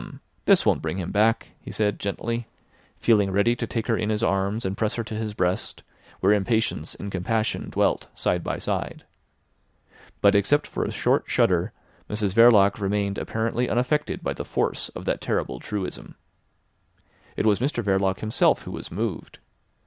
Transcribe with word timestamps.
This 0.45 0.65
won't 0.65 0.81
bring 0.81 0.97
him 0.97 1.11
back," 1.11 1.49
he 1.61 1.69
said 1.71 1.99
gently, 1.99 2.47
feeling 2.97 3.29
ready 3.29 3.55
to 3.55 3.67
take 3.67 3.85
her 3.85 3.95
in 3.95 4.09
his 4.09 4.23
arms 4.23 4.65
and 4.65 4.75
press 4.75 4.95
her 4.95 5.03
to 5.03 5.13
his 5.13 5.35
breast, 5.35 5.83
where 6.21 6.33
impatience 6.33 6.95
and 6.95 7.11
compassion 7.11 7.69
dwelt 7.69 8.07
side 8.15 8.43
by 8.43 8.57
side. 8.57 9.03
But 10.19 10.33
except 10.33 10.65
for 10.65 10.85
a 10.85 10.91
short 10.91 11.25
shudder 11.27 11.71
Mrs 12.09 12.33
Verloc 12.33 12.79
remained 12.79 13.19
apparently 13.19 13.69
unaffected 13.69 14.23
by 14.23 14.33
the 14.33 14.43
force 14.43 14.89
of 14.89 15.05
that 15.05 15.21
terrible 15.21 15.59
truism. 15.59 16.15
It 17.37 17.45
was 17.45 17.59
Mr 17.59 17.83
Verloc 17.83 18.21
himself 18.21 18.63
who 18.63 18.71
was 18.71 18.89
moved. 18.91 19.37